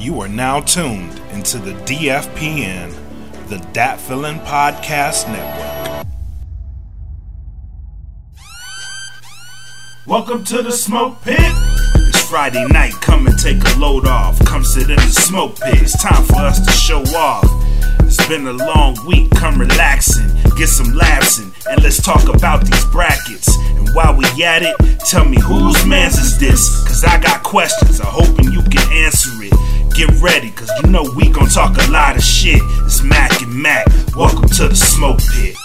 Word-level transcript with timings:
You 0.00 0.20
are 0.20 0.28
now 0.28 0.60
tuned 0.60 1.20
into 1.32 1.58
the 1.58 1.72
DFPN, 1.72 2.94
the 3.48 3.58
Dat 3.72 3.98
Podcast 3.98 5.26
Network. 5.26 6.06
Welcome 10.06 10.44
to 10.44 10.62
the 10.62 10.70
smoke 10.70 11.20
pit. 11.22 11.36
It's 11.40 12.22
Friday 12.28 12.64
night, 12.68 12.92
come 13.00 13.26
and 13.26 13.36
take 13.40 13.56
a 13.74 13.78
load 13.80 14.06
off. 14.06 14.38
Come 14.44 14.62
sit 14.62 14.88
in 14.88 14.94
the 14.94 15.02
smoke 15.02 15.58
pit. 15.58 15.82
It's 15.82 16.00
time 16.00 16.22
for 16.26 16.36
us 16.36 16.64
to 16.64 16.70
show 16.70 17.02
off. 17.16 17.44
It's 18.02 18.24
been 18.28 18.46
a 18.46 18.52
long 18.52 18.96
week, 19.04 19.32
come 19.32 19.58
relaxing, 19.58 20.28
get 20.56 20.68
some 20.68 20.94
laughs 20.94 21.40
in, 21.40 21.50
and 21.68 21.82
let's 21.82 22.00
talk 22.00 22.32
about 22.32 22.64
these 22.64 22.84
brackets. 22.86 23.48
And 23.58 23.88
while 23.94 24.14
we 24.14 24.24
at 24.44 24.62
it, 24.62 24.76
tell 25.00 25.24
me 25.24 25.40
whose 25.40 25.84
man's 25.84 26.18
is 26.18 26.38
this? 26.38 26.86
Cause 26.86 27.04
I 27.04 27.18
got 27.18 27.42
questions, 27.42 28.00
I'm 28.00 28.06
hoping 28.06 28.52
you 28.52 28.62
can 28.62 28.92
answer. 28.92 29.37
Get 29.98 30.10
ready, 30.20 30.52
cause 30.52 30.70
you 30.80 30.90
know 30.90 31.02
we 31.16 31.28
gon' 31.28 31.48
talk 31.48 31.76
a 31.76 31.90
lot 31.90 32.14
of 32.14 32.22
shit. 32.22 32.60
It's 32.84 33.02
Mac 33.02 33.42
and 33.42 33.50
Makk, 33.52 34.14
welcome 34.14 34.48
to 34.50 34.68
the 34.68 34.76
smoke 34.76 35.18
pit. 35.18 35.56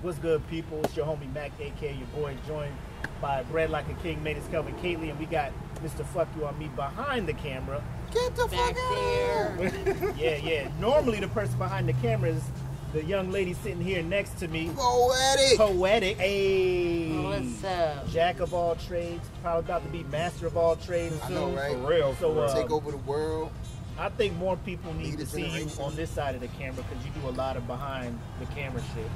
What's 0.00 0.16
good, 0.16 0.48
people? 0.48 0.80
It's 0.84 0.96
your 0.96 1.04
homie 1.04 1.30
Mac, 1.34 1.52
aka 1.60 1.92
your 1.94 2.06
boy, 2.06 2.38
joined 2.48 2.72
by 3.20 3.42
Bread 3.42 3.68
Like 3.68 3.86
a 3.90 3.94
King, 4.02 4.22
made 4.22 4.38
his 4.38 4.48
Kelvin 4.48 4.74
Kately, 4.76 5.10
and 5.10 5.18
we 5.18 5.26
got 5.26 5.52
Mr. 5.84 6.06
Fuck 6.06 6.28
You 6.38 6.46
on 6.46 6.58
Me 6.58 6.68
behind 6.68 7.28
the 7.28 7.34
camera. 7.34 7.84
Get 8.14 8.34
the 8.34 8.46
back 8.46 8.74
fuck 8.74 8.78
out 8.78 9.72
there. 9.74 10.14
Yeah, 10.16 10.36
yeah. 10.36 10.70
Normally, 10.80 11.20
the 11.20 11.28
person 11.28 11.58
behind 11.58 11.86
the 11.86 11.92
camera 11.92 12.30
is 12.30 12.44
the 12.92 13.02
young 13.04 13.30
lady 13.30 13.54
sitting 13.54 13.80
here 13.80 14.02
next 14.02 14.38
to 14.38 14.48
me. 14.48 14.68
Poetiic. 14.68 15.56
Poetiic. 15.56 16.16
Hey. 16.16 17.08
What's 17.22 17.64
up? 17.64 18.08
Jack 18.10 18.40
of 18.40 18.52
all 18.52 18.74
trades, 18.76 19.24
probably 19.42 19.60
about 19.60 19.82
to 19.84 19.88
be 19.90 20.02
master 20.04 20.46
of 20.46 20.56
all 20.56 20.76
trades 20.76 21.18
I 21.24 21.30
know, 21.30 21.50
right? 21.52 21.72
For 21.72 21.88
real. 21.88 22.14
So, 22.16 22.38
uh, 22.38 22.54
Take 22.54 22.70
over 22.70 22.90
the 22.90 22.96
world. 22.98 23.50
I 23.98 24.08
think 24.10 24.36
more 24.36 24.56
people 24.58 24.92
need 24.94 25.10
Lead 25.16 25.18
to 25.20 25.26
see 25.26 25.46
you 25.46 25.68
on 25.80 25.94
this 25.96 26.10
side 26.10 26.34
of 26.34 26.40
the 26.40 26.48
camera 26.48 26.82
because 26.88 27.04
you 27.04 27.12
do 27.22 27.28
a 27.28 27.30
lot 27.36 27.56
of 27.56 27.66
behind 27.66 28.18
the 28.40 28.46
camera 28.46 28.82
shit. 28.94 29.06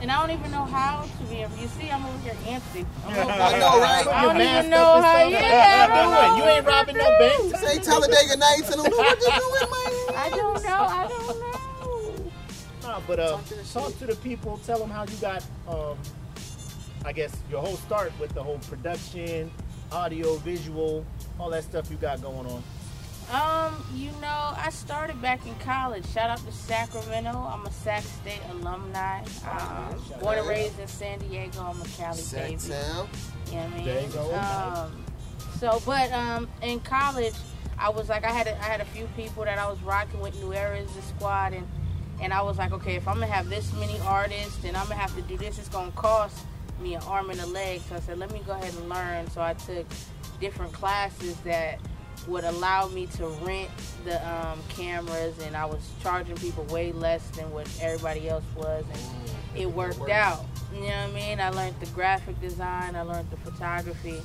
And 0.00 0.12
I 0.12 0.20
don't 0.24 0.38
even 0.38 0.52
know 0.52 0.64
how 0.64 1.02
to 1.02 1.24
be. 1.24 1.38
You 1.38 1.68
see, 1.80 1.90
I'm 1.90 2.04
over 2.04 2.18
here 2.18 2.36
empty. 2.46 2.86
I'm 3.04 3.18
over 3.18 3.30
I 3.32 3.58
know, 3.58 3.80
right? 3.80 4.06
I 4.06 4.22
Your 4.22 4.32
don't 4.32 4.42
even 4.42 4.70
know 4.70 5.02
how. 5.02 5.26
Yeah, 5.26 5.38
I 5.40 5.82
you 5.82 5.88
don't 5.88 6.38
doing? 6.38 6.38
know 6.38 6.44
You 6.46 6.56
ain't 6.56 6.66
robbing 6.66 6.96
no 6.96 7.18
do. 7.18 7.50
bank. 7.50 7.56
Say 7.56 7.78
Talladega 7.78 8.36
Nights 8.36 8.70
and 8.70 8.80
what 8.82 8.92
you 8.92 9.26
doing, 9.26 9.70
man? 9.74 10.14
I 10.14 10.30
don't 10.36 10.62
know. 10.62 10.70
I 10.70 11.06
don't 11.08 11.40
know. 11.40 11.47
Nah, 13.08 13.16
but 13.16 13.20
uh, 13.20 13.30
Talk 13.30 13.46
to 13.46 13.54
the 13.54 13.64
talk 13.64 13.98
to 13.98 14.06
the 14.06 14.16
people. 14.16 14.60
Tell 14.66 14.78
them 14.78 14.90
how 14.90 15.04
you 15.04 15.16
got, 15.20 15.44
um, 15.68 15.96
I 17.04 17.12
guess, 17.12 17.36
your 17.50 17.60
whole 17.60 17.76
start 17.76 18.12
with 18.20 18.34
the 18.34 18.42
whole 18.42 18.58
production, 18.68 19.50
audio, 19.92 20.36
visual, 20.36 21.04
all 21.38 21.50
that 21.50 21.64
stuff 21.64 21.90
you 21.90 21.96
got 21.96 22.22
going 22.22 22.46
on. 22.46 22.62
Um, 23.30 23.84
you 23.94 24.10
know, 24.22 24.54
I 24.56 24.70
started 24.70 25.20
back 25.20 25.46
in 25.46 25.54
college. 25.56 26.06
Shout 26.12 26.30
out 26.30 26.38
to 26.46 26.52
Sacramento. 26.52 27.30
I'm 27.30 27.66
a 27.66 27.70
Sac 27.70 28.02
State 28.02 28.40
alumni. 28.50 29.22
Um, 29.50 30.02
born 30.20 30.38
and 30.38 30.48
raised 30.48 30.80
in 30.80 30.88
San 30.88 31.18
Diego. 31.18 31.60
I'm 31.60 31.80
a 31.80 31.84
Cali 31.88 32.22
baby. 32.32 32.56
Sactown. 32.56 33.08
You 33.48 33.52
know 33.52 33.58
what 33.58 33.72
I 33.72 33.76
mean? 33.76 33.84
There 33.84 34.00
you 34.00 34.08
go. 34.08 34.34
Um, 34.34 35.04
so, 35.58 35.82
but 35.84 36.10
um, 36.12 36.48
in 36.62 36.80
college, 36.80 37.34
I 37.78 37.90
was 37.90 38.08
like, 38.08 38.24
I 38.24 38.30
had 38.30 38.46
a, 38.46 38.58
I 38.62 38.64
had 38.64 38.80
a 38.80 38.86
few 38.86 39.06
people 39.14 39.44
that 39.44 39.58
I 39.58 39.68
was 39.68 39.78
rocking 39.82 40.20
with 40.20 40.34
New 40.42 40.54
Eras, 40.54 40.90
the 40.94 41.02
squad, 41.02 41.52
and 41.52 41.68
and 42.20 42.32
I 42.32 42.42
was 42.42 42.58
like, 42.58 42.72
okay, 42.72 42.96
if 42.96 43.06
I'm 43.06 43.14
gonna 43.14 43.26
have 43.26 43.48
this 43.48 43.72
many 43.74 43.98
artists 44.00 44.64
and 44.64 44.76
I'm 44.76 44.84
gonna 44.88 44.96
have 44.96 45.14
to 45.16 45.22
do 45.22 45.36
this, 45.36 45.58
it's 45.58 45.68
gonna 45.68 45.90
cost 45.92 46.44
me 46.80 46.94
an 46.94 47.02
arm 47.02 47.30
and 47.30 47.40
a 47.40 47.46
leg. 47.46 47.80
So 47.88 47.96
I 47.96 48.00
said, 48.00 48.18
let 48.18 48.32
me 48.32 48.40
go 48.46 48.52
ahead 48.52 48.74
and 48.74 48.88
learn. 48.88 49.30
So 49.30 49.40
I 49.40 49.54
took 49.54 49.86
different 50.40 50.72
classes 50.72 51.36
that 51.40 51.78
would 52.26 52.44
allow 52.44 52.88
me 52.88 53.06
to 53.06 53.26
rent 53.28 53.70
the 54.04 54.16
um, 54.28 54.58
cameras, 54.68 55.38
and 55.38 55.56
I 55.56 55.64
was 55.64 55.80
charging 56.02 56.36
people 56.36 56.64
way 56.64 56.92
less 56.92 57.28
than 57.30 57.50
what 57.52 57.68
everybody 57.80 58.28
else 58.28 58.44
was, 58.56 58.84
and 58.92 59.60
it 59.60 59.66
worked 59.66 60.08
out. 60.10 60.44
You 60.72 60.80
know 60.80 60.86
what 60.86 60.94
I 60.94 61.10
mean? 61.12 61.40
I 61.40 61.50
learned 61.50 61.76
the 61.80 61.86
graphic 61.86 62.40
design, 62.40 62.96
I 62.96 63.02
learned 63.02 63.30
the 63.30 63.36
photography. 63.38 64.20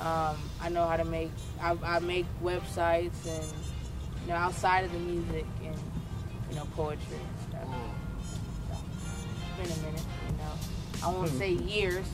Um, 0.00 0.36
I 0.60 0.70
know 0.70 0.86
how 0.86 0.96
to 0.96 1.04
make. 1.04 1.30
I, 1.60 1.76
I 1.84 1.98
make 1.98 2.24
websites 2.42 3.26
and 3.26 3.44
you 4.22 4.28
know 4.28 4.34
outside 4.34 4.84
of 4.84 4.92
the 4.92 4.98
music 4.98 5.44
and 5.62 5.76
you 6.50 6.56
know 6.56 6.66
poetry 6.76 7.16
and 7.16 7.48
stuff. 7.48 7.68
So, 8.68 8.76
it's 9.62 9.74
been 9.74 9.78
a 9.78 9.86
minute, 9.86 10.04
you 10.30 10.36
know. 10.36 10.52
I 11.02 11.08
won't 11.10 11.30
say 11.30 11.52
years, 11.52 12.04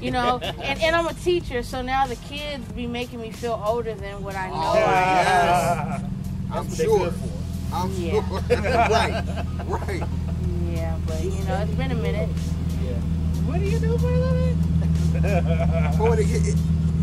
you 0.00 0.10
know. 0.10 0.40
And, 0.42 0.80
and 0.82 0.96
I'm 0.96 1.06
a 1.06 1.14
teacher, 1.14 1.62
so 1.62 1.82
now 1.82 2.06
the 2.06 2.16
kids 2.16 2.64
be 2.72 2.86
making 2.86 3.20
me 3.20 3.30
feel 3.30 3.62
older 3.66 3.94
than 3.94 4.22
what 4.22 4.34
I 4.34 4.48
know 4.48 4.54
Oh, 4.56 4.78
I 4.78 4.80
am. 4.80 6.00
yes. 6.00 6.10
I'm 6.52 6.70
sure. 6.74 7.12
I'm 7.72 7.90
Yeah. 7.96 8.12
sure. 8.12 8.40
right. 8.50 9.44
Right. 9.66 10.02
Yeah, 10.72 10.96
but 11.06 11.22
you 11.24 11.30
know, 11.44 11.54
it's 11.62 11.72
been 11.74 11.90
a 11.92 11.94
minute. 11.96 12.28
Yeah. 12.82 12.92
What 13.46 13.58
do 13.60 13.66
you 13.66 13.78
do 13.78 13.98
for 13.98 14.08
a 14.08 14.16
living? 14.18 14.58
Poetiic. 15.98 16.30
it- 16.34 16.48
it- 16.48 16.58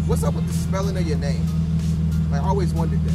What's 0.07 0.23
up 0.23 0.33
with 0.33 0.47
the 0.47 0.53
spelling 0.53 0.97
of 0.97 1.07
your 1.07 1.17
name? 1.19 1.45
I 2.33 2.39
always 2.39 2.73
wondered 2.73 3.01
that. 3.05 3.13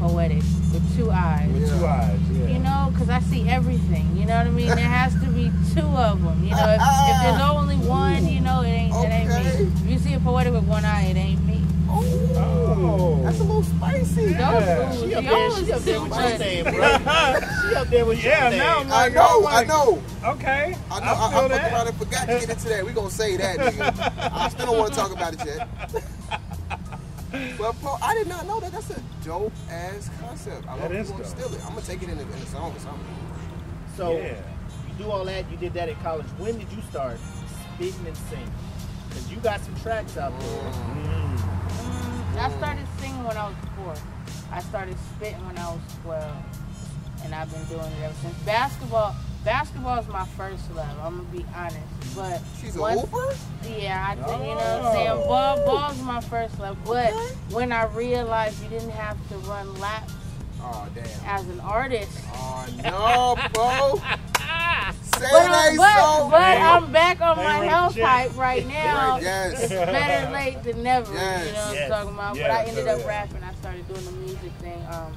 Poetiic 0.00 0.42
with 0.74 0.96
two 0.96 1.10
eyes. 1.10 1.48
With 1.52 1.68
two 1.78 1.86
eyes, 1.86 2.18
yeah. 2.32 2.46
You 2.48 2.58
know, 2.58 2.90
because 2.92 3.08
I 3.08 3.20
see 3.20 3.48
everything. 3.48 4.16
You 4.16 4.26
know 4.26 4.36
what 4.38 4.46
I 4.46 4.50
mean? 4.50 4.66
There 4.68 4.76
has 4.78 5.14
to 5.14 5.26
be 5.30 5.50
two 5.74 5.86
of 5.86 6.22
them. 6.22 6.44
You 6.44 6.50
know, 6.50 6.76
if, 6.76 6.80
if 6.82 7.22
there's 7.22 7.40
only 7.50 7.76
one, 7.76 8.26
you 8.26 8.40
know, 8.40 8.62
it 8.62 8.68
ain't 8.68 8.94
it 8.94 9.08
ain't 9.08 9.28
me. 9.28 9.72
If 9.84 9.90
you 9.90 9.98
see 9.98 10.14
a 10.14 10.20
poetic 10.20 10.52
with 10.52 10.64
one 10.64 10.84
eye, 10.84 11.06
it 11.10 11.16
ain't 11.16 11.44
me. 11.46 11.62
Oh. 11.88 12.02
oh. 12.36 13.22
That's 13.24 13.38
a 13.38 13.44
little 13.44 13.62
spicy. 13.62 14.22
Yeah. 14.22 14.88
Those 14.90 15.00
She 15.00 15.14
up 15.14 15.24
y'all 15.24 15.32
there, 15.32 15.48
is 15.48 15.66
she 15.66 15.72
up 15.72 15.80
there 15.82 16.00
with 16.00 16.12
too 16.12 16.18
your 16.18 16.30
much. 16.30 16.38
name, 16.40 16.64
bro. 16.64 16.72
she 16.74 17.74
up 17.76 17.88
there 17.88 18.04
with 18.04 18.24
Yeah, 18.24 18.48
your 18.50 18.58
now 18.58 18.78
name. 18.82 18.86
I'm 18.86 18.92
I 18.92 18.96
like, 19.04 19.12
know. 19.14 19.26
oh, 19.28 19.46
I 19.48 19.64
know. 19.64 20.02
Okay. 20.24 20.76
I 20.90 21.00
know. 21.00 21.06
I, 21.06 21.08
I, 21.08 21.26
I, 21.26 21.30
feel 21.30 21.40
fucked 21.40 21.48
that. 21.50 21.72
around 21.72 21.88
and 21.88 21.96
forgot 21.96 22.20
to 22.22 22.26
get 22.26 22.50
into 22.50 22.68
that. 22.68 22.84
We 22.86 22.92
gonna 22.92 23.10
say 23.10 23.36
that, 23.36 23.58
nigga. 23.58 24.30
I 24.32 24.48
still 24.48 24.66
don't 24.66 24.78
want 24.78 24.92
to 24.92 24.98
talk 24.98 25.12
about 25.12 25.34
it 25.34 25.44
yet. 25.46 25.68
But 27.58 27.80
bro, 27.80 27.96
I 28.02 28.14
did 28.14 28.28
not 28.28 28.46
know 28.46 28.60
that. 28.60 28.72
That's 28.72 28.90
a 28.90 29.02
dope 29.24 29.52
ass 29.70 30.10
concept. 30.20 30.66
I 30.68 30.76
That 30.78 30.82
love 30.90 30.92
is 30.92 31.08
you 31.08 31.12
gonna 31.14 31.24
steal 31.26 31.52
it. 31.54 31.60
I'm 31.64 31.74
gonna 31.74 31.82
take 31.86 32.02
it 32.02 32.08
in 32.08 32.16
the, 32.16 32.22
in 32.24 32.40
the 32.40 32.46
song 32.46 32.72
or 32.74 32.78
something. 32.80 33.04
So 33.96 34.12
Yeah. 34.18 34.34
you 34.88 34.94
do 35.04 35.10
all 35.10 35.24
that. 35.24 35.50
You 35.50 35.56
did 35.56 35.74
that 35.74 35.88
in 35.88 35.96
college. 35.96 36.26
When 36.38 36.58
did 36.58 36.70
you 36.72 36.82
start 36.90 37.18
spitting 37.74 38.06
and 38.06 38.16
singing? 38.30 38.52
Because 39.08 39.30
you 39.30 39.36
got 39.38 39.60
some 39.60 39.74
tracks 39.80 40.16
out 40.16 40.38
there. 40.40 40.72
Mm, 40.72 42.38
I 42.38 42.50
started 42.58 42.86
singing 42.98 43.24
when 43.24 43.36
I 43.36 43.48
was 43.48 43.56
four. 43.76 43.94
I 44.52 44.60
started 44.60 44.96
spitting 45.16 45.44
when 45.46 45.58
I 45.58 45.68
was 45.72 45.80
12. 46.02 46.32
And 47.24 47.34
I've 47.34 47.50
been 47.50 47.64
doing 47.66 47.90
it 47.92 48.02
ever 48.04 48.14
since. 48.22 48.34
Basketball 48.44 49.14
basketball 49.44 49.98
is 49.98 50.08
my 50.08 50.24
first 50.36 50.74
love. 50.74 50.88
I'm 51.02 51.16
going 51.18 51.30
to 51.30 51.36
be 51.38 51.46
honest. 51.54 51.78
But 52.16 52.40
She's 52.60 52.76
a 52.76 52.80
once- 52.80 53.00
hooper. 53.02 53.34
Yeah, 53.68 54.06
I 54.10 54.14
think, 54.14 54.26
you 54.42 54.48
know 54.48 54.54
what 54.54 54.84
I'm 54.84 54.92
saying? 54.92 55.16
Ball, 55.26 55.64
ball's 55.66 56.00
my 56.02 56.20
first 56.20 56.58
love. 56.60 56.76
But 56.84 57.12
Okay. 57.12 57.34
when 57.50 57.72
I 57.72 57.84
realized 57.86 58.62
you 58.62 58.68
didn't 58.68 58.90
have 58.90 59.16
to 59.30 59.36
run 59.48 59.78
laps 59.80 60.12
Oh 60.60 60.86
damn. 60.94 61.04
as 61.26 61.46
an 61.48 61.60
artist. 61.60 62.18
Oh 62.34 62.66
no, 62.82 63.36
bro. 63.52 64.00
Say 65.18 65.26
But, 65.30 65.50
I'm, 65.50 65.76
but, 65.76 65.96
so. 65.96 66.28
but 66.30 66.40
I'm 66.42 66.90
back 66.92 67.20
on 67.20 67.36
Hey, 67.36 67.44
my 67.44 67.64
health 67.66 67.94
Jack. 67.94 68.06
hype 68.28 68.36
right 68.36 68.66
now. 68.66 69.12
Right, 69.12 69.22
yes. 69.22 69.68
Better 69.68 70.32
late 70.32 70.62
than 70.62 70.82
never. 70.82 71.12
Yes. 71.12 71.46
You 71.46 71.52
know 71.52 71.58
what 71.66 71.74
Yes. 71.74 71.82
I'm 71.84 71.90
talking 71.90 72.14
about? 72.14 72.34
but 72.36 72.50
I 72.50 72.64
ended 72.64 72.88
oh, 72.88 72.92
up 72.94 73.00
yeah. 73.00 73.06
rapping. 73.06 73.42
I 73.42 73.54
started 73.54 73.88
doing 73.88 74.04
the 74.04 74.10
music 74.12 74.52
thing. 74.60 74.84
Um, 74.90 75.12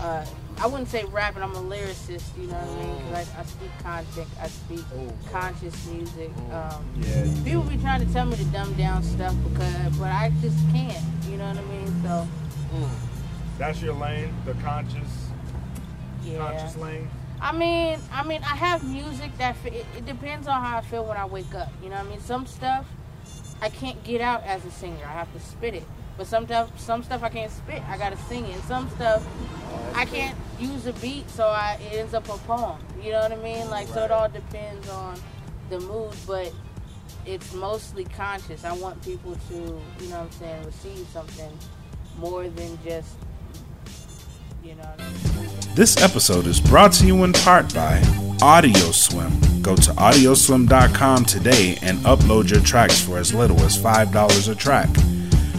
uh, 0.00 0.24
I 0.60 0.66
wouldn't 0.66 0.88
say 0.88 1.04
rapping. 1.04 1.42
I'm 1.42 1.54
a 1.54 1.60
lyricist. 1.62 2.24
You 2.40 2.48
know 2.48 2.54
what 2.54 2.68
I 2.68 2.86
mean? 2.86 3.12
'Cause 3.12 3.28
I, 3.36 3.40
I 3.40 3.44
speak 3.44 3.70
content. 3.82 4.28
I 4.40 4.48
speak 4.48 4.84
Oh. 4.94 5.12
conscious 5.30 5.86
music. 5.86 6.30
Um, 6.52 6.84
Yeah. 6.96 7.26
people 7.44 7.62
be 7.62 7.76
trying 7.78 8.06
to 8.06 8.12
tell 8.12 8.26
me 8.26 8.36
to 8.36 8.44
dumb 8.46 8.72
down 8.74 9.02
stuff 9.02 9.34
because, 9.48 9.96
but 9.98 10.10
I 10.12 10.32
just 10.40 10.58
can't. 10.72 11.04
You 11.28 11.36
know 11.36 11.48
what 11.48 11.58
I 11.58 11.62
mean? 11.62 12.02
So 12.02 12.26
That's 13.58 13.80
your 13.82 13.94
lane, 13.94 14.32
the 14.44 14.54
conscious, 14.54 15.30
yeah. 16.24 16.38
conscious 16.38 16.76
lane. 16.76 17.08
I 17.40 17.52
mean, 17.52 17.98
I 18.12 18.22
mean, 18.24 18.40
I 18.42 18.54
have 18.56 18.82
music 18.84 19.36
that 19.38 19.56
it, 19.64 19.86
it 19.96 20.06
depends 20.06 20.46
on 20.48 20.60
how 20.62 20.78
I 20.78 20.80
feel 20.80 21.04
when 21.04 21.16
I 21.16 21.24
wake 21.24 21.54
up. 21.54 21.70
You 21.82 21.88
know 21.88 21.96
what 21.96 22.06
I 22.06 22.08
mean? 22.10 22.20
Some 22.20 22.46
stuff 22.46 22.84
I 23.60 23.68
can't 23.68 24.02
get 24.04 24.20
out 24.20 24.44
as 24.44 24.64
a 24.64 24.70
singer. 24.70 25.04
I 25.04 25.12
have 25.12 25.32
to 25.32 25.40
spit 25.40 25.74
it. 25.74 25.84
But 26.16 26.26
some 26.26 26.46
stuff, 26.46 26.78
some 26.80 27.02
stuff 27.02 27.22
I 27.22 27.28
can't 27.28 27.50
spit. 27.50 27.82
I 27.88 27.96
gotta 27.96 28.16
sing 28.16 28.44
it. 28.44 28.54
And 28.54 28.64
some 28.64 28.88
stuff 28.90 29.24
I 29.94 30.04
can't 30.04 30.36
use 30.58 30.86
a 30.86 30.92
beat, 30.94 31.28
so 31.30 31.46
I 31.46 31.78
it 31.80 31.98
ends 31.98 32.14
up 32.14 32.28
a 32.28 32.38
poem. 32.38 32.78
You 33.02 33.12
know 33.12 33.20
what 33.20 33.32
I 33.32 33.36
mean? 33.36 33.70
Like 33.70 33.88
so, 33.88 34.04
it 34.04 34.10
all 34.10 34.28
depends 34.28 34.88
on 34.88 35.20
the 35.70 35.80
mood. 35.80 36.14
But 36.26 36.52
it's 37.24 37.54
mostly 37.54 38.04
conscious. 38.04 38.64
I 38.64 38.72
want 38.72 39.02
people 39.02 39.36
to, 39.48 39.54
you 39.54 40.08
know 40.08 40.20
what 40.20 40.26
I'm 40.26 40.30
saying, 40.32 40.64
receive 40.64 41.06
something 41.12 41.58
more 42.18 42.48
than 42.48 42.78
just, 42.84 43.16
you 44.64 44.74
know. 44.74 44.82
What 44.82 45.00
I 45.00 45.10
mean? 45.10 45.74
This 45.74 45.96
episode 45.98 46.46
is 46.46 46.60
brought 46.60 46.92
to 46.94 47.06
you 47.06 47.22
in 47.22 47.32
part 47.32 47.72
by 47.72 48.00
AudioSwim. 48.40 49.47
Go 49.68 49.76
to 49.76 49.92
audioslim.com 49.92 51.26
today 51.26 51.76
and 51.82 51.98
upload 51.98 52.50
your 52.50 52.62
tracks 52.62 52.98
for 52.98 53.18
as 53.18 53.34
little 53.34 53.60
as 53.60 53.76
$5 53.76 54.50
a 54.50 54.54
track. 54.54 54.88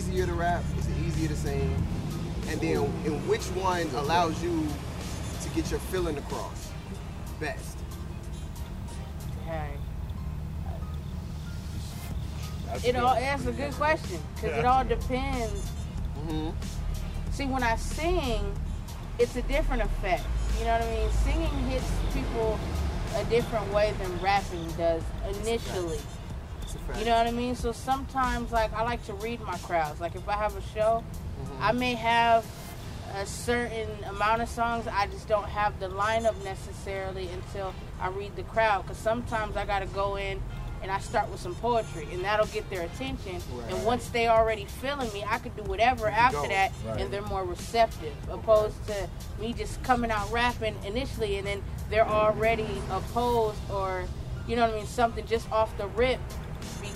Is 0.09 0.15
it 0.15 0.21
easier 0.21 0.27
to 0.27 0.35
rap? 0.35 0.65
Is 0.79 0.87
it 0.87 0.97
easier 1.07 1.29
to 1.29 1.37
sing? 1.37 1.87
And 2.49 2.59
then 2.63 2.79
and 3.05 3.29
which 3.29 3.45
one 3.49 3.87
allows 3.97 4.43
you 4.43 4.67
to 5.43 5.49
get 5.51 5.71
your 5.71 5.81
feeling 5.81 6.17
across 6.17 6.71
best? 7.39 7.77
Okay. 9.43 9.69
It 12.85 12.97
all 12.97 13.15
that's 13.17 13.45
a 13.45 13.53
good 13.53 13.73
question 13.75 14.19
because 14.35 14.57
it 14.57 14.65
all 14.65 14.83
depends. 14.83 15.69
hmm 16.27 16.51
See, 17.33 17.45
when 17.45 17.63
I 17.63 17.77
sing, 17.77 18.57
it's 19.19 19.37
a 19.37 19.43
different 19.43 19.83
effect. 19.83 20.25
You 20.59 20.65
know 20.65 20.73
what 20.79 20.83
I 20.85 20.91
mean? 20.91 21.11
Singing 21.11 21.69
hits 21.69 21.91
people 22.15 22.59
a 23.15 23.25
different 23.25 23.71
way 23.75 23.93
than 23.99 24.19
rapping 24.21 24.71
does 24.71 25.03
initially. 25.41 25.99
It's 26.69 26.75
a 26.75 26.79
fact. 26.81 26.99
You 26.99 27.07
know 27.07 27.17
what 27.17 27.27
I 27.27 27.31
mean? 27.31 27.55
So 27.55 27.73
sometimes, 27.73 28.53
like, 28.53 28.73
I 28.75 28.83
like 28.83 29.05
to 29.07 29.15
read 29.15 29.41
my 29.41 29.57
crowds. 29.59 30.01
Like, 30.01 30.15
if 30.15 30.29
I 30.29 30.35
have 30.35 30.55
a 30.55 30.63
show, 30.75 31.03
mm-hmm. 31.43 31.63
I 31.63 31.73
may 31.73 31.95
have 31.95 32.45
a 33.15 33.25
certain 33.25 33.89
amount 34.05 34.43
of 34.43 34.51
songs. 34.51 34.87
I 34.87 35.07
just 35.07 35.27
don't 35.29 35.49
have 35.49 35.81
the 35.81 35.89
lineup 35.89 36.43
necessarily 36.45 37.29
until 37.29 37.75
I 37.99 38.09
read 38.11 38.37
the 38.37 38.43
crowd. 38.43 38.83
Because 38.83 38.99
sometimes 38.99 39.57
I 39.57 39.65
got 39.65 39.79
to 39.79 39.87
go 39.87 40.17
in 40.17 40.43
and 40.83 40.93
I 40.93 40.99
start 41.01 41.31
with 41.31 41.41
some 41.41 41.55
poetry, 41.57 42.07
and 42.13 42.23
that'll 42.23 42.47
get 42.47 42.69
their 42.71 42.83
attention. 42.83 43.41
Right. 43.53 43.73
And 43.73 43.85
once 43.85 44.11
they 44.11 44.29
already 44.29 44.67
feeling 44.67 45.11
me, 45.13 45.25
I 45.27 45.39
could 45.39 45.57
do 45.57 45.63
whatever 45.65 46.09
after 46.09 46.43
go. 46.43 46.49
that, 46.49 46.71
Right. 46.87 47.01
and 47.01 47.11
they're 47.11 47.23
more 47.23 47.45
receptive. 47.45 48.15
Opposed 48.31 48.77
to 48.87 49.09
me 49.41 49.55
just 49.55 49.83
coming 49.83 50.11
out 50.11 50.31
rapping 50.31 50.77
initially, 50.85 51.39
and 51.39 51.47
then 51.47 51.65
they're 51.91 52.07
already 52.07 52.81
opposed 52.91 53.59
or, 53.73 54.05
you 54.47 54.55
know 54.55 54.67
what 54.67 54.75
I 54.75 54.77
mean, 54.77 54.87
something 54.87 55.27
just 55.27 55.51
off 55.51 55.77
the 55.79 55.89
rip 55.89 56.21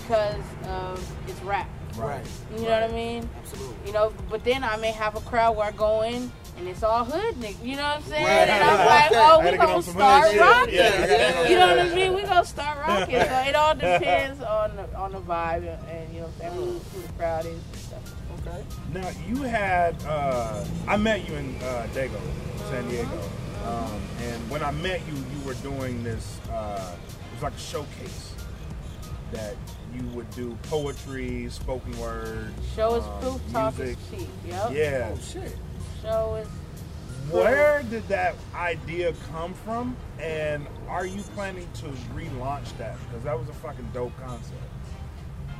because 0.03 0.43
of 0.67 1.15
it's 1.29 1.41
rap. 1.41 1.69
Right. 1.97 2.25
You 2.55 2.63
know 2.63 2.69
what 2.71 2.83
I 2.83 2.91
mean? 2.91 3.29
Absolutely. 3.37 3.75
You 3.87 3.93
know, 3.93 4.13
but 4.29 4.43
then 4.43 4.63
I 4.63 4.77
may 4.77 4.91
have 4.91 5.15
a 5.15 5.21
crowd 5.21 5.55
where 5.55 5.67
I 5.67 5.71
go 5.71 6.01
in 6.01 6.31
and 6.57 6.67
it's 6.67 6.83
all 6.83 7.05
hood 7.05 7.35
nigga. 7.35 7.63
You 7.63 7.75
know 7.75 7.83
what 7.83 7.97
I'm 7.97 8.03
saying? 8.03 8.25
Right. 8.25 8.49
And 8.49 8.63
I'm 8.63 8.77
Right. 8.77 9.11
like, 9.11 9.11
oh, 9.13 9.39
we 9.43 9.51
to 9.51 9.57
gonna 9.57 9.81
start 9.83 10.35
rocking. 10.37 10.73
Yeah, 10.75 10.83
I 10.87 10.91
gotta 10.91 11.07
get 11.07 11.35
on 11.37 11.51
You 11.51 11.57
know 11.57 11.67
what 11.67 11.79
I 11.79 11.95
mean? 11.95 12.13
We 12.15 12.21
gonna 12.23 12.45
start 12.45 12.77
rocking. 12.79 13.15
So 13.15 13.43
it 13.47 13.55
all 13.55 13.75
depends 13.75 14.41
on 14.41 14.75
the 14.75 14.95
on 14.97 15.11
the 15.11 15.21
vibe 15.21 15.57
and, 15.57 15.89
and 15.89 16.13
you 16.13 16.21
know 16.21 16.27
what 16.27 16.45
I'm 16.45 16.51
saying, 16.51 16.53
who, 16.55 16.79
who 16.99 17.01
the 17.07 17.13
crowd 17.13 17.45
is 17.45 17.53
and 17.53 17.75
stuff. 17.75 18.15
Okay. 18.47 18.63
Now 18.93 19.09
you 19.27 19.43
had 19.43 19.95
uh, 20.05 20.65
I 20.87 20.97
met 20.97 21.27
you 21.29 21.35
in 21.35 21.55
uh, 21.61 21.87
Dago, 21.93 22.19
San 22.69 22.87
Diego, 22.89 23.21
um, 23.67 24.01
and 24.21 24.49
when 24.49 24.63
I 24.63 24.71
met 24.71 25.01
you, 25.07 25.13
you 25.15 25.45
were 25.45 25.53
doing 25.55 26.03
this. 26.03 26.39
Uh, 26.51 26.95
it 26.97 27.33
was 27.35 27.43
like 27.43 27.53
a 27.53 27.59
showcase 27.59 28.33
that 29.33 29.55
you 29.93 30.03
would 30.09 30.29
do 30.31 30.57
poetry, 30.63 31.47
spoken 31.49 31.97
word. 31.99 32.53
Show 32.75 32.95
is 32.95 33.03
um, 33.03 33.19
proof, 33.21 33.51
talk 33.51 33.77
music. 33.77 33.97
is 34.11 34.19
cheap. 34.19 34.29
Yep. 34.47 34.71
Yeah. 34.71 35.11
Oh 35.13 35.19
shit. 35.19 35.55
Show 36.01 36.35
is 36.35 36.47
Where 37.31 37.83
did 37.83 38.07
that 38.07 38.35
idea 38.55 39.13
come 39.31 39.53
from? 39.53 39.95
And 40.19 40.65
are 40.87 41.05
you 41.05 41.21
planning 41.35 41.67
to 41.75 41.85
relaunch 42.15 42.75
that? 42.77 42.97
Because 43.07 43.23
that 43.23 43.37
was 43.37 43.49
a 43.49 43.53
fucking 43.53 43.89
dope 43.93 44.17
concept. 44.19 44.61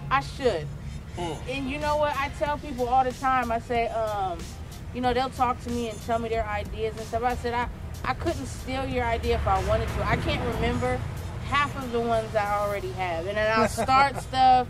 I 0.09 0.21
should. 0.21 0.67
And 1.17 1.69
you 1.69 1.77
know 1.79 1.97
what? 1.97 2.15
I 2.17 2.29
tell 2.39 2.57
people 2.57 2.87
all 2.87 3.03
the 3.03 3.11
time. 3.11 3.51
I 3.51 3.59
say, 3.59 3.87
um, 3.89 4.39
you 4.93 5.01
know, 5.01 5.13
they'll 5.13 5.29
talk 5.29 5.61
to 5.63 5.69
me 5.69 5.89
and 5.89 6.01
tell 6.03 6.19
me 6.19 6.29
their 6.29 6.45
ideas 6.45 6.97
and 6.97 7.05
stuff. 7.05 7.23
I 7.23 7.35
said, 7.35 7.53
I, 7.53 7.67
I 8.03 8.13
couldn't 8.15 8.45
steal 8.45 8.85
your 8.87 9.05
idea 9.05 9.35
if 9.35 9.47
I 9.47 9.63
wanted 9.67 9.87
to. 9.89 10.07
I 10.07 10.17
can't 10.17 10.43
remember 10.55 10.99
half 11.53 11.83
of 11.83 11.91
the 11.91 11.99
ones 11.99 12.35
I 12.35 12.55
already 12.61 12.91
have. 12.93 13.27
And 13.27 13.37
then 13.37 13.59
I'll 13.59 13.67
start 13.67 14.19
stuff 14.29 14.67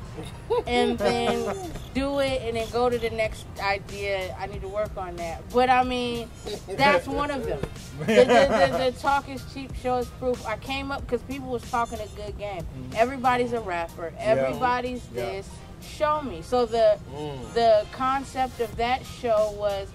and 0.67 0.97
then 0.97 1.55
do 1.93 2.19
it 2.19 2.41
and 2.41 2.57
then 2.57 2.69
go 2.71 2.89
to 2.89 2.99
the 2.99 3.09
next 3.09 3.45
idea. 3.61 4.35
I 4.37 4.47
need 4.47 4.61
to 4.61 4.67
work 4.67 4.95
on 4.97 5.15
that. 5.15 5.47
But 5.53 5.69
I 5.69 5.83
mean, 5.83 6.29
that's 6.67 7.07
one 7.07 7.31
of 7.31 7.45
them. 7.45 7.61
The, 7.99 8.05
the, 8.05 8.13
the, 8.13 8.91
the 8.91 8.97
talk 8.99 9.29
is 9.29 9.41
cheap, 9.53 9.73
show 9.75 9.97
is 9.97 10.07
proof. 10.19 10.45
I 10.45 10.57
came 10.57 10.91
up 10.91 11.01
because 11.01 11.21
people 11.21 11.49
was 11.49 11.63
talking 11.71 11.99
a 11.99 12.07
good 12.17 12.37
game. 12.37 12.61
Mm. 12.61 12.95
Everybody's 12.95 13.53
a 13.53 13.61
rapper. 13.61 14.13
Everybody's 14.19 15.01
Yeah. 15.13 15.21
this. 15.21 15.49
Show 15.81 16.21
me. 16.21 16.41
So 16.41 16.65
the 16.65 16.97
mm. 17.13 17.53
the 17.53 17.85
concept 17.91 18.61
of 18.61 18.75
that 18.77 19.05
show 19.05 19.53
was 19.57 19.89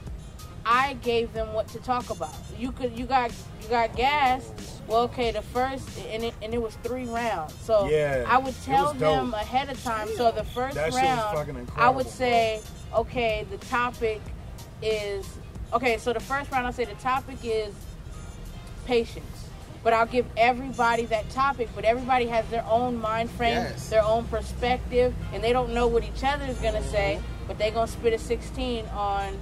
I 0.64 0.94
gave 0.94 1.32
them 1.32 1.52
what 1.52 1.69
to 1.69 1.78
talk 1.78 2.10
about. 2.10 2.34
You 2.58 2.72
could 2.72 2.99
you 2.99 3.06
got 3.06 3.31
you 3.62 3.69
got 3.69 3.94
gas. 3.96 4.52
Well, 4.87 5.00
okay, 5.02 5.31
the 5.31 5.43
first 5.43 5.87
and 6.10 6.25
it, 6.25 6.34
and 6.43 6.55
it 6.55 6.60
was 6.62 6.75
three 6.82 7.05
rounds. 7.06 7.55
So 7.62 7.88
Yeah, 7.88 8.25
I 8.26 8.38
would 8.38 8.55
tell 8.64 8.93
them 8.94 9.31
dope. 9.31 9.40
ahead 9.40 9.69
of 9.70 9.82
time. 9.84 10.08
So 10.16 10.31
the 10.32 10.44
first 10.44 10.75
That 10.76 10.93
round, 10.94 11.69
I 11.76 11.90
would 11.90 12.08
say, 12.08 12.60
okay, 12.94 13.46
the 13.50 13.58
topic 13.58 14.20
is 14.83 15.26
okay. 15.73 15.99
So 15.99 16.12
the 16.12 16.21
first 16.21 16.50
round, 16.50 16.66
I 16.66 16.71
say 16.71 16.85
the 16.85 16.94
topic 16.94 17.38
is 17.42 17.75
patience. 18.87 19.25
But 19.85 19.92
I'll 19.92 20.06
give 20.06 20.26
everybody 20.37 21.04
that 21.06 21.30
topic, 21.30 21.68
but 21.75 21.85
everybody 21.85 22.26
has 22.26 22.44
their 22.49 22.64
own 22.68 23.00
mind 23.00 23.30
frame, 23.30 23.54
Yes. 23.54 23.88
their 23.88 24.02
own 24.02 24.25
perspective, 24.25 25.14
and 25.33 25.42
they 25.42 25.52
don't 25.52 25.73
know 25.73 25.87
what 25.87 26.02
each 26.02 26.25
other 26.25 26.44
is 26.47 26.59
gonna 26.59 26.83
say, 26.83 27.21
but 27.47 27.59
they 27.59 27.71
gonna 27.71 27.87
spit 27.87 28.12
a 28.12 28.18
16 28.18 28.87
on 28.87 29.38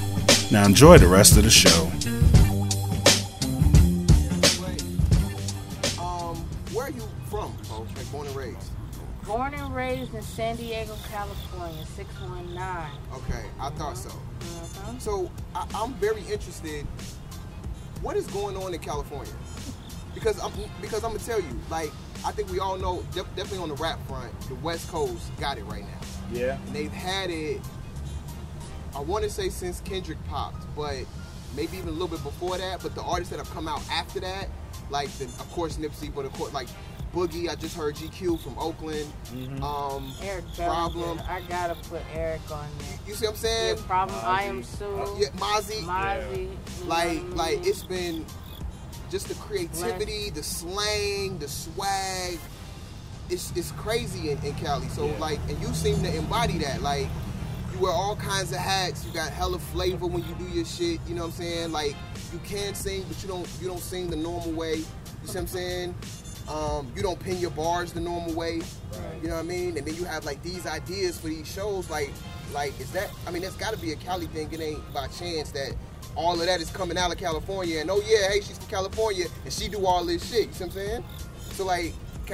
Now 0.50 0.65
enjoy 0.65 0.98
the 0.98 1.07
rest 1.07 1.36
of 1.36 1.43
the 1.43 1.50
show. 1.50 1.91
Raised? 8.38 8.72
Born 9.25 9.53
and 9.53 9.75
raised 9.75 10.13
in 10.13 10.22
San 10.22 10.56
Diego, 10.56 10.96
California, 11.10 11.86
619. 11.86 12.58
Okay, 13.15 13.46
I 13.60 13.70
thought 13.72 13.98
so. 13.98 14.10
Mhm. 14.39 15.01
So 15.01 15.29
I, 15.53 15.65
I'm 15.75 15.94
very 15.96 16.22
interested. 16.22 16.86
What 18.01 18.15
is 18.15 18.25
going 18.27 18.56
on 18.56 18.74
in 18.74 18.79
California? 18.79 19.34
Because 20.13 20.39
I'm 20.41 20.51
because 20.82 21.03
I'm 21.03 21.12
gonna 21.12 21.24
tell 21.24 21.41
you, 21.41 21.60
like 21.70 21.91
I 22.25 22.32
think 22.32 22.50
we 22.51 22.60
all 22.60 22.77
know, 22.77 23.03
def- 23.12 23.27
definitely 23.36 23.60
on 23.60 23.70
the 23.70 23.75
rap 23.75 24.00
front, 24.08 24.32
the 24.48 24.56
West 24.56 24.88
Coast 24.89 25.29
got 25.39 25.58
it 25.58 25.63
right 25.65 25.84
now, 25.84 26.00
Yeah. 26.32 26.58
and 26.65 26.75
they've 26.75 26.91
had 26.91 27.29
it. 27.29 27.60
I 28.96 29.00
want 29.01 29.24
to 29.25 29.29
say 29.29 29.50
since 29.50 29.82
Kendrick 29.82 30.17
popped, 30.29 30.65
but 30.75 30.96
maybe 31.56 31.77
even 31.77 31.89
a 31.89 31.91
little 31.91 32.08
bit 32.08 32.24
before 32.24 32.58
that. 32.58 32.82
But 32.82 32.96
the 32.96 33.03
artists 33.03 33.29
that 33.32 33.38
have 33.38 33.51
come 33.53 33.67
out 33.67 33.82
after 33.91 34.20
that, 34.22 34.48
like 34.89 35.10
the, 35.17 35.25
of 35.25 35.51
course 35.51 35.77
Nipsey, 35.77 36.13
but 36.13 36.25
of 36.25 36.34
course 36.34 36.53
like 36.53 36.67
Boogie. 37.14 37.50
I 37.50 37.56
just 37.56 37.76
heard 37.76 37.96
GQ 37.96 38.40
from 38.40 38.58
Oakland. 38.60 39.12
Um, 39.62 40.12
Eric 40.22 40.46
Problem. 40.56 41.18
Bellinger. 41.18 41.24
I 41.32 41.42
gotta 41.42 41.76
put 41.90 42.02
Eric 42.14 42.42
on 42.52 42.68
there. 42.80 43.00
you 43.08 43.14
see 43.14 43.26
what 43.26 43.36
I'm 43.38 43.44
Yeah, 43.44 43.50
saying? 43.50 43.78
problem. 43.80 44.20
I 44.24 44.44
am 44.44 44.62
Mozzy. 44.62 44.66
Sue. 44.66 45.16
Yeah, 45.20 45.28
Mozzy. 45.30 45.82
Mozzy. 45.84 46.42
you 46.80 46.86
like 46.86 47.22
what 47.24 47.32
I 47.34 47.36
like 47.36 47.66
it's 47.68 47.84
been 47.84 48.26
just 49.10 49.30
the 49.30 49.36
creativity 49.36 50.30
the 50.32 50.44
slang 50.44 51.38
the 51.40 51.48
swag 51.48 52.38
it's, 53.30 53.52
it's 53.56 53.72
crazy 53.72 54.32
in, 54.32 54.38
in 54.44 54.54
cali 54.56 54.88
so 54.90 55.06
Yeah. 55.08 55.18
like 55.20 55.40
and 55.48 55.58
you 55.62 55.68
seem 55.74 56.02
to 56.04 56.14
embody 56.14 56.58
that 56.60 56.82
like 56.82 57.08
you 57.74 57.80
wear 57.80 57.94
all 57.94 58.18
kinds 58.18 58.52
of 58.52 58.58
hats 58.58 59.06
you 59.06 59.14
got 59.14 59.32
hella 59.32 59.60
flavor 59.60 60.08
when 60.08 60.24
you 60.28 60.36
do 60.36 60.44
your 60.54 60.66
shit 60.66 61.00
you 61.08 61.16
know 61.16 61.22
what 61.22 61.28
i'm 61.28 61.32
saying 61.34 61.72
like 61.72 61.96
you 62.34 62.40
can 62.40 62.76
sing 62.76 63.06
but 63.08 63.22
you 63.24 63.30
don't 63.30 63.48
you 63.62 63.68
don't 63.70 63.80
sing 63.80 64.10
the 64.10 64.16
normal 64.18 64.52
way 64.52 64.76
you 64.76 64.84
see 65.24 65.28
what 65.28 65.38
i'm 65.38 65.48
saying 65.48 65.96
um, 66.50 66.92
you 66.96 67.01
don't 67.01 67.20
pin 67.20 67.38
your 67.38 67.51
bars 67.51 67.92
the 67.94 68.00
normal 68.00 68.34
way 68.34 68.60
Right. 68.92 69.22
you 69.22 69.27
know 69.27 69.36
what 69.36 69.42
i 69.42 69.48
mean 69.48 69.77
and 69.77 69.86
then 69.86 69.96
you 69.96 70.06
have 70.06 70.24
like 70.25 70.42
these 70.44 70.66
ideas 70.66 71.20
for 71.20 71.27
these 71.27 71.48
shows 71.51 71.89
like 71.89 72.12
like 72.54 72.80
is 72.80 72.89
that 72.92 73.10
i 73.27 73.32
mean 73.32 73.42
that's 73.42 73.58
got 73.58 73.74
to 73.74 73.80
be 73.80 73.92
a 73.92 73.96
cali 73.98 74.27
thing 74.27 74.48
it 74.51 74.62
ain't 74.62 74.94
by 74.94 75.08
chance 75.08 75.51
that 75.51 75.74
all 76.16 76.39
of 76.39 76.48
that 76.48 76.60
is 76.62 76.72
coming 76.72 76.98
out 76.98 77.12
of 77.12 77.20
California, 77.20 77.80
and 77.80 77.92
oh 77.92 78.01
yeah, 78.08 78.30
hey, 78.30 78.42
she's 78.42 78.58
from 78.58 78.68
California, 78.70 79.25
and 79.44 79.54
she 79.54 79.68
do 79.68 79.86
all 79.86 80.04
this 80.04 80.27
shit. 80.27 80.48
You 80.48 80.54
see 80.54 80.63
what 80.63 80.74
I'm 80.74 80.80
saying? 80.80 81.04
So 81.51 81.63
like, 81.66 81.94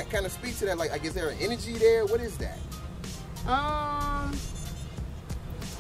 kind 0.09 0.25
of 0.25 0.31
speak 0.31 0.57
to 0.59 0.65
that. 0.67 0.77
Like, 0.77 0.91
like, 0.91 1.03
is 1.03 1.13
there 1.13 1.27
an 1.27 1.37
energy 1.41 1.73
there? 1.73 2.05
What 2.05 2.21
is 2.21 2.37
that? 2.37 2.57
Um, 3.45 4.31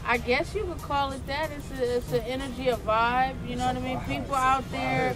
I 0.05 0.17
guess 0.25 0.53
you 0.53 0.65
could 0.65 0.79
call 0.81 1.13
it 1.13 1.25
that. 1.27 1.49
It's 1.51 1.71
a, 1.79 1.97
it's 1.97 2.11
an 2.11 2.21
energy, 2.23 2.67
a 2.67 2.75
vibe. 2.77 3.35
You 3.47 3.55
know 3.55 3.67
what 3.67 3.77
I 3.77 3.79
mean? 3.79 3.99
People 4.01 4.35
out 4.35 4.69
there, 4.71 5.15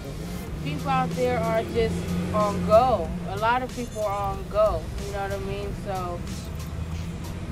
people 0.63 0.89
out 0.89 1.09
there 1.11 1.39
are 1.39 1.63
just 1.63 1.93
on 2.33 2.65
go. 2.65 3.09
A 3.29 3.37
lot 3.37 3.61
of 3.63 3.73
people 3.75 4.03
are 4.03 4.31
on 4.33 4.43
go. 4.49 4.81
You 5.05 5.11
know 5.13 5.23
what 5.23 5.31
I 5.33 5.37
mean? 5.39 5.73
So 5.85 6.19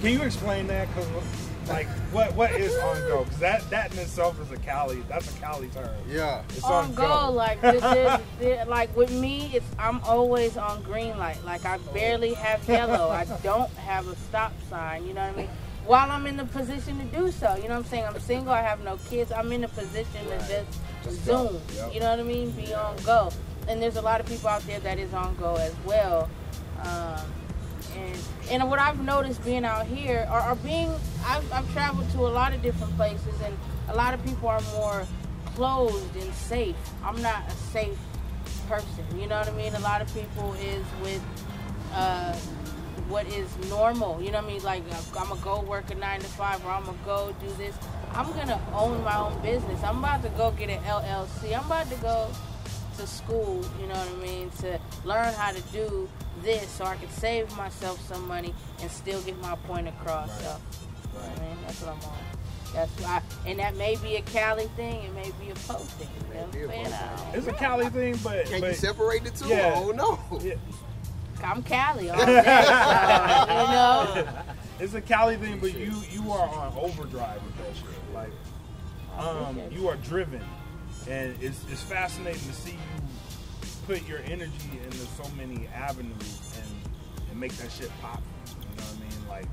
Can 0.02 0.14
you 0.14 0.22
explain 0.24 0.68
that? 0.68 0.88
Cause 0.94 1.08
like 1.68 1.88
what 2.12 2.34
what 2.36 2.52
is 2.52 2.76
on 2.78 2.96
go? 3.08 3.24
Because 3.24 3.40
that 3.40 3.70
that 3.72 3.92
in 3.94 4.00
itself 4.00 4.40
is 4.42 4.52
a 4.52 4.58
Cali. 4.58 5.02
That's 5.10 5.36
a 5.36 5.40
Cali 5.40 5.68
term. 5.70 5.90
Yeah. 6.08 6.44
It's 6.50 6.64
on 6.64 6.94
go, 6.94 7.32
like 7.32 7.60
this 7.62 7.76
is 7.84 8.20
there- 8.40 8.66
like 8.66 8.96
with 8.96 9.12
me, 9.12 9.50
it's 9.54 9.66
I'm 9.80 10.00
always 10.02 10.58
on 10.58 10.84
green 10.84 11.18
light. 11.18 11.44
Like 11.44 11.66
I 11.66 11.78
barely 11.94 12.34
have 12.36 12.68
yellow. 12.70 13.10
I 13.10 13.26
don't 13.42 13.72
have 13.78 14.08
a 14.08 14.16
stop 14.16 14.54
sign. 14.70 15.06
You 15.08 15.14
know 15.14 15.26
what 15.26 15.34
I 15.36 15.38
mean? 15.38 15.50
While 15.88 16.10
I'm 16.10 16.26
in 16.26 16.36
the 16.38 16.46
position 16.46 16.98
to 16.98 17.04
do 17.18 17.32
so, 17.32 17.56
you 17.56 17.64
know 17.64 17.70
what 17.70 17.76
I'm 17.78 17.84
saying? 17.86 18.06
I'm 18.06 18.20
single. 18.20 18.52
I 18.54 18.62
have 18.64 18.84
no 18.84 18.98
kids. 19.10 19.32
I'm 19.32 19.52
in 19.52 19.62
the 19.62 19.68
position 19.68 20.26
to 20.30 20.38
just, 20.40 20.80
Just 21.04 21.24
zoom. 21.26 21.62
Yep. 21.76 21.94
You 21.94 22.00
know 22.00 22.10
what 22.10 22.20
I 22.20 22.24
mean? 22.24 22.50
Be 22.52 22.74
on 22.74 22.96
go. 23.06 23.30
And 23.68 23.82
there's 23.82 23.96
a 23.96 24.02
lot 24.02 24.20
of 24.20 24.28
people 24.28 24.50
out 24.50 24.66
there 24.68 24.80
that 24.82 25.00
is 25.00 25.14
on 25.14 25.36
go 25.36 25.56
as 25.56 25.74
well. 25.86 26.30
Um, 26.84 27.22
and 27.96 28.20
and 28.52 28.70
what 28.70 28.80
I've 28.80 29.00
noticed 29.00 29.44
being 29.44 29.66
out 29.66 29.88
here, 29.88 30.28
or, 30.32 30.42
or 30.50 30.56
being, 30.56 30.94
I've, 31.26 31.52
I've 31.52 31.72
traveled 31.74 32.10
to 32.12 32.20
a 32.20 32.30
lot 32.30 32.54
of 32.54 32.62
different 32.62 32.96
places, 32.96 33.42
and 33.44 33.58
a 33.90 33.96
lot 33.96 34.14
of 34.14 34.24
people 34.24 34.50
are 34.50 34.62
more 34.74 35.06
closed 35.56 36.16
and 36.16 36.34
safe. 36.34 36.76
I'm 37.04 37.22
not 37.22 37.48
a 37.48 37.52
safe 37.52 37.98
person. 38.68 39.20
You 39.20 39.28
know 39.28 39.40
what 39.40 39.48
I 39.48 39.52
mean? 39.52 39.74
A 39.74 39.80
lot 39.80 40.02
of 40.02 40.14
people 40.14 40.54
is 40.56 40.84
with 41.02 41.24
uh, 41.94 42.34
what 43.08 43.26
is 43.28 43.48
normal. 43.70 44.22
You 44.22 44.32
know 44.32 44.42
what 44.42 44.52
I 44.52 44.54
mean? 44.54 44.64
Like 44.64 44.84
I'm 45.16 45.30
gonna 45.30 45.42
go 45.42 45.62
work 45.62 45.90
a 45.92 45.96
nine 45.96 46.20
to 46.20 46.28
five, 46.28 46.64
or 46.66 46.72
I'm 46.72 46.86
gonna 46.86 46.98
go 47.06 47.36
do 47.42 47.52
this. 47.58 47.76
I'm 48.14 48.32
gonna 48.34 48.62
own 48.74 49.04
my 49.04 49.18
own 49.18 49.42
business. 49.42 49.82
I'm 49.84 50.00
about 50.00 50.24
to 50.24 50.30
go 50.30 50.52
get 50.52 50.70
an 50.70 50.84
LLC. 50.84 51.58
I'm 51.58 51.66
about 51.66 51.90
to 51.90 51.96
go 51.98 52.30
to 52.98 53.08
school. 53.08 53.64
You 53.80 53.88
know 53.88 53.96
what 53.96 54.10
I 54.10 54.26
mean? 54.26 54.50
To 54.62 54.80
learn 55.04 55.34
how 55.34 55.52
to 55.52 55.62
do 55.74 56.10
this, 56.44 56.70
so 56.70 56.86
I 56.86 56.96
can 56.98 57.10
save 57.10 57.56
myself 57.58 58.00
some 58.08 58.28
money 58.28 58.54
and 58.82 58.92
still 58.92 59.22
get 59.22 59.40
my 59.42 59.56
point 59.68 59.88
across. 59.88 60.30
So, 60.42 60.44
you 60.44 61.20
know 61.20 61.26
what 61.28 61.40
I 61.40 61.42
mean, 61.48 61.58
that's 61.66 61.82
what 61.82 61.96
I'm 61.96 62.04
on. 62.04 62.18
That's 62.74 62.92
why, 63.02 63.22
and 63.46 63.60
that 63.60 63.76
may 63.78 63.96
be 63.98 64.16
a 64.18 64.22
Cali 64.22 64.66
thing. 64.76 65.04
It 65.04 65.14
may 65.16 65.32
be 65.40 65.50
a 65.52 65.56
post 65.56 65.92
thing. 65.92 66.10
You 66.30 66.34
know 66.36 66.46
what 66.48 66.56
I'm 66.56 66.64
a 66.64 66.68
saying? 66.68 66.84
post 66.86 66.94
I 66.94 67.08
thing. 67.08 67.26
don't 67.32 67.36
It's 67.38 67.48
a. 67.48 67.54
Cali 67.54 67.90
thing, 67.90 68.20
but, 68.24 68.46
Can 68.48 68.60
but 68.62 68.70
you 68.72 68.76
separate 68.76 69.24
the 69.24 69.32
two? 69.32 69.48
Yeah. 69.48 69.74
Oh 69.78 69.92
no. 69.92 70.40
yeah, 70.42 70.56
I'm 71.44 71.64
Cali 71.64 72.10
all 72.12 72.18
day. 72.26 72.26
so, 72.26 72.32
you 72.34 73.72
know. 73.72 74.28
it's 74.80 74.94
a 74.94 75.02
Cali 75.02 75.38
thing, 75.38 75.60
but 75.60 75.74
you 75.74 75.94
you 76.12 76.32
are 76.32 76.50
on 76.50 76.74
overdrive 76.78 77.42
with 77.46 77.58
that 77.60 77.76
shit. 77.78 78.14
Like, 78.14 78.32
um, 79.18 79.58
you 79.72 79.88
are 79.88 79.96
driven, 79.98 80.44
and 81.10 81.36
it's 81.42 81.60
it's 81.72 81.82
fascinating 81.82 82.42
to 82.42 82.54
see 82.54 82.72
you 82.72 83.68
put 83.88 84.08
your 84.08 84.20
energy 84.26 84.80
into 84.84 84.98
so 84.98 85.24
many 85.38 85.68
avenues 85.76 86.40
and 86.58 87.30
and 87.32 87.40
make 87.40 87.54
that 87.58 87.72
shit 87.72 87.92
pop. 88.02 88.22
You 88.72 88.78
know 88.78 88.84
what 88.84 88.96
I 88.98 89.00
mean? 89.02 89.28
Like, 89.30 89.46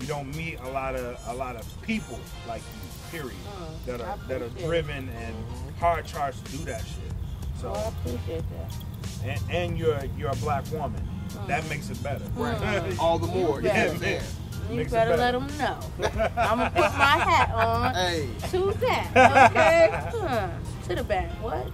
you 0.00 0.06
don't 0.06 0.34
meet 0.36 0.58
a 0.60 0.68
lot 0.70 0.94
of 0.94 1.18
a 1.28 1.34
lot 1.34 1.56
of 1.56 1.82
people 1.82 2.18
like 2.46 2.62
you. 2.62 2.88
Period. 3.10 3.32
Mm, 3.32 3.86
that 3.86 4.00
are 4.02 4.18
that 4.28 4.42
are 4.42 4.44
appreciate 4.46 4.64
it. 4.64 4.66
driven 4.66 5.08
and 5.08 5.34
hard 5.80 6.04
charged 6.04 6.44
to 6.44 6.58
do 6.58 6.64
that 6.64 6.80
shit. 6.82 7.12
So. 7.58 7.72
Well, 7.72 7.94
I 8.04 8.10
appreciate 8.10 8.44
that. 8.50 9.24
and, 9.24 9.50
and 9.50 9.78
you're 9.78 9.98
you're 10.18 10.28
a 10.30 10.36
black 10.36 10.70
woman. 10.72 11.08
That 11.46 11.66
makes 11.70 11.88
it 11.88 12.02
better. 12.02 12.24
Mm. 12.36 12.98
All 13.00 13.18
the 13.18 13.26
more. 13.28 13.62
You 13.62 13.68
know 13.68 13.74
Yeah. 13.74 13.96
saying? 13.96 14.22
You 14.70 14.84
better 14.84 15.16
better. 15.16 15.16
let 15.16 15.32
them 15.32 15.46
know. 15.58 15.80
I'm 16.36 16.58
gonna 16.58 16.70
put 16.70 16.80
my 16.82 17.16
hat 17.16 17.50
on 17.54 17.94
Hey, 17.94 18.28
to 18.50 18.72
that. 18.80 19.50
Okay. 19.50 19.88
Huh. 20.18 20.48
To 20.88 20.94
the 20.94 21.04
back. 21.04 21.28
What? 21.42 21.66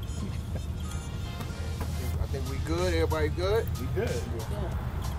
I 2.23 2.26
think 2.26 2.50
we 2.50 2.56
good. 2.66 2.92
Everybody 2.94 3.28
good? 3.28 3.66
We 3.80 3.87
good. 3.94 4.11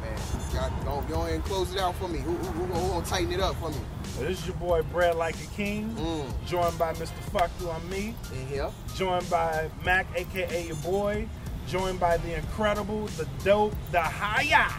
Man, 0.02 0.18
y'all 0.54 0.72
don't 0.84 1.08
go 1.08 1.22
ahead 1.22 1.36
and 1.36 1.44
close 1.46 1.74
it 1.74 1.80
out 1.80 1.96
for 1.96 2.08
me. 2.10 2.20
Who, 2.20 2.34
who, 2.34 2.64
who, 2.64 2.74
who 2.74 2.90
gonna 2.90 3.06
tighten 3.06 3.32
it 3.32 3.40
up 3.40 3.56
for 3.56 3.70
me? 3.70 3.78
Well, 4.18 4.28
this 4.28 4.40
is 4.42 4.48
your 4.48 4.56
boy 4.58 4.82
Bread 4.84 5.16
Like 5.16 5.36
a 5.36 5.48
King, 5.56 5.96
Mm. 5.98 6.46
joined 6.46 6.78
by 6.78 6.94
Mr. 6.94 7.12
Fuck 7.32 7.50
You 7.62 7.70
on 7.70 7.90
me, 7.90 8.14
In 8.34 8.48
here. 8.48 8.70
joined 8.96 9.30
by 9.30 9.70
Mac, 9.86 10.08
aka 10.16 10.68
your 10.68 10.76
boy, 10.78 11.28
joined 11.68 12.00
by 12.00 12.18
the 12.18 12.36
incredible, 12.38 13.08
the 13.18 13.28
dope, 13.44 13.74
the 13.92 14.02
higher. 14.02 14.72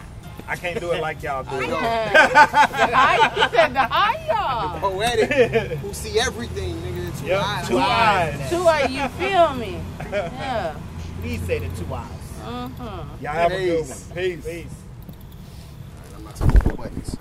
I 0.47 0.55
can't 0.55 0.79
do 0.79 0.91
it 0.91 1.01
like 1.01 1.21
y'all 1.23 1.43
do. 1.43 1.49
I 1.51 1.63
it. 1.63 1.67
know. 1.67 1.79
the 2.87 2.95
high. 2.95 3.29
He 3.29 3.41
said 3.55 3.73
the 3.73 3.79
high. 3.79 4.79
Poetiic. 4.79 5.77
Who 5.77 5.93
see 5.93 6.19
everything, 6.19 6.75
nigga. 6.75 6.96
Two 7.17 7.25
Yep, 7.27 7.41
eyes. 7.43 7.67
two 7.67 7.77
eyes. 7.77 8.49
Two 8.49 8.67
of 8.69 8.91
you 8.91 9.07
feel 9.09 9.53
me? 9.55 9.79
Yeah. 10.11 10.75
He 11.23 11.37
say 11.37 11.59
the 11.59 11.67
two 11.75 11.93
eyes. 11.93 12.07
Mm-hmm. 12.45 13.23
Y'all 13.23 13.33
have 13.33 13.51
a 13.51 13.57
good 13.57 13.79
Peace. 13.85 14.05
one. 14.07 14.15
Peace. 14.17 14.45
Peace. 14.45 14.65
I'm 16.15 16.23
not 16.23 16.35
talking 16.35 16.55
about 16.61 16.77
buttons. 16.77 17.17